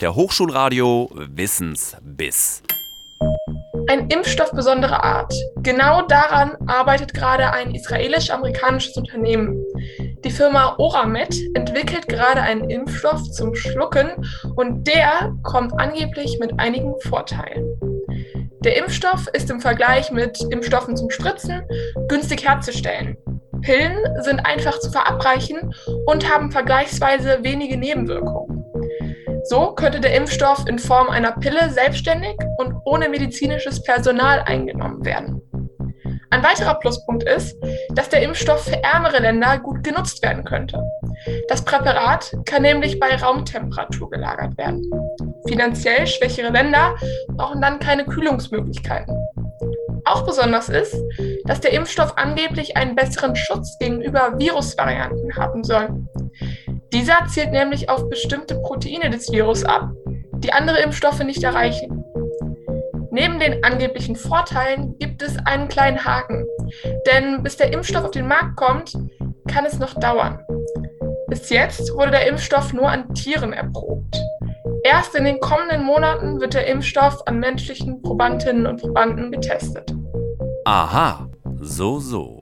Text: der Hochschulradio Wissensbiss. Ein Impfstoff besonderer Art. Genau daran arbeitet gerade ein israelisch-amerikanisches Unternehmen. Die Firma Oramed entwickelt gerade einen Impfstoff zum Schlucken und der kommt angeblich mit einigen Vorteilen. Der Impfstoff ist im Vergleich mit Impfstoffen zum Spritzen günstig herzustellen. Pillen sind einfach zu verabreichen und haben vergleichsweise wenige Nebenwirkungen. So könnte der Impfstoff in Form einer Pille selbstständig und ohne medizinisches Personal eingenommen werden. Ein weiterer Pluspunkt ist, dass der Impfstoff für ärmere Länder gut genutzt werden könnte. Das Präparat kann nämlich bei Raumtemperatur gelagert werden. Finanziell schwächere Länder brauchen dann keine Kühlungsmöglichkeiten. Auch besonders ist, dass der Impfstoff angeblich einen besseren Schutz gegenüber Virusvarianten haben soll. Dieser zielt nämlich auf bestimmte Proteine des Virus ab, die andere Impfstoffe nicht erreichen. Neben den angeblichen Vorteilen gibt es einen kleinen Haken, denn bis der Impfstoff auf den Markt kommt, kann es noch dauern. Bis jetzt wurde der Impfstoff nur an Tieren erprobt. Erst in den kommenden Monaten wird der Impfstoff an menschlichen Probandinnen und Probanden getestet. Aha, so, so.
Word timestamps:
der 0.00 0.14
Hochschulradio 0.14 1.10
Wissensbiss. 1.14 2.62
Ein 3.88 4.08
Impfstoff 4.08 4.50
besonderer 4.50 5.02
Art. 5.02 5.32
Genau 5.62 6.02
daran 6.02 6.56
arbeitet 6.66 7.14
gerade 7.14 7.50
ein 7.52 7.74
israelisch-amerikanisches 7.74 8.96
Unternehmen. 8.96 9.64
Die 10.24 10.30
Firma 10.30 10.74
Oramed 10.78 11.34
entwickelt 11.54 12.08
gerade 12.08 12.42
einen 12.42 12.68
Impfstoff 12.68 13.22
zum 13.30 13.54
Schlucken 13.54 14.10
und 14.56 14.86
der 14.86 15.32
kommt 15.42 15.72
angeblich 15.80 16.38
mit 16.40 16.58
einigen 16.58 16.94
Vorteilen. 17.02 17.64
Der 18.64 18.76
Impfstoff 18.76 19.28
ist 19.32 19.50
im 19.50 19.60
Vergleich 19.60 20.10
mit 20.10 20.38
Impfstoffen 20.50 20.96
zum 20.96 21.10
Spritzen 21.10 21.62
günstig 22.08 22.44
herzustellen. 22.44 23.16
Pillen 23.62 23.96
sind 24.22 24.40
einfach 24.40 24.78
zu 24.80 24.90
verabreichen 24.90 25.74
und 26.06 26.30
haben 26.30 26.50
vergleichsweise 26.50 27.38
wenige 27.42 27.76
Nebenwirkungen. 27.76 28.55
So 29.48 29.72
könnte 29.74 30.00
der 30.00 30.14
Impfstoff 30.14 30.66
in 30.66 30.78
Form 30.78 31.08
einer 31.08 31.30
Pille 31.32 31.70
selbstständig 31.70 32.36
und 32.58 32.74
ohne 32.84 33.08
medizinisches 33.08 33.80
Personal 33.82 34.40
eingenommen 34.40 35.04
werden. 35.04 35.40
Ein 36.30 36.42
weiterer 36.42 36.74
Pluspunkt 36.74 37.22
ist, 37.22 37.56
dass 37.90 38.08
der 38.08 38.22
Impfstoff 38.22 38.64
für 38.64 38.82
ärmere 38.82 39.20
Länder 39.20 39.58
gut 39.58 39.84
genutzt 39.84 40.20
werden 40.22 40.44
könnte. 40.44 40.82
Das 41.48 41.64
Präparat 41.64 42.32
kann 42.44 42.62
nämlich 42.62 42.98
bei 42.98 43.14
Raumtemperatur 43.14 44.10
gelagert 44.10 44.58
werden. 44.58 44.82
Finanziell 45.46 46.06
schwächere 46.08 46.50
Länder 46.50 46.96
brauchen 47.36 47.60
dann 47.60 47.78
keine 47.78 48.04
Kühlungsmöglichkeiten. 48.04 49.16
Auch 50.04 50.24
besonders 50.24 50.68
ist, 50.68 50.96
dass 51.44 51.60
der 51.60 51.72
Impfstoff 51.72 52.16
angeblich 52.16 52.76
einen 52.76 52.94
besseren 52.94 53.34
Schutz 53.34 53.78
gegenüber 53.78 54.38
Virusvarianten 54.38 55.36
haben 55.36 55.64
soll. 55.64 55.88
Dieser 56.96 57.26
zielt 57.28 57.52
nämlich 57.52 57.90
auf 57.90 58.08
bestimmte 58.08 58.54
Proteine 58.54 59.10
des 59.10 59.30
Virus 59.30 59.64
ab, 59.64 59.90
die 60.38 60.50
andere 60.50 60.80
Impfstoffe 60.80 61.22
nicht 61.22 61.42
erreichen. 61.42 62.02
Neben 63.10 63.38
den 63.38 63.62
angeblichen 63.62 64.16
Vorteilen 64.16 64.96
gibt 64.98 65.20
es 65.20 65.36
einen 65.44 65.68
kleinen 65.68 66.02
Haken, 66.02 66.46
denn 67.06 67.42
bis 67.42 67.58
der 67.58 67.70
Impfstoff 67.74 68.04
auf 68.04 68.10
den 68.12 68.26
Markt 68.26 68.56
kommt, 68.56 68.96
kann 69.46 69.66
es 69.66 69.78
noch 69.78 69.92
dauern. 69.92 70.40
Bis 71.28 71.50
jetzt 71.50 71.92
wurde 71.92 72.12
der 72.12 72.28
Impfstoff 72.28 72.72
nur 72.72 72.88
an 72.88 73.12
Tieren 73.12 73.52
erprobt. 73.52 74.18
Erst 74.82 75.14
in 75.16 75.24
den 75.26 75.38
kommenden 75.40 75.84
Monaten 75.84 76.40
wird 76.40 76.54
der 76.54 76.66
Impfstoff 76.66 77.26
an 77.26 77.40
menschlichen 77.40 78.00
Probandinnen 78.00 78.66
und 78.66 78.80
Probanden 78.80 79.30
getestet. 79.30 79.94
Aha, 80.64 81.28
so, 81.60 82.00
so. 82.00 82.34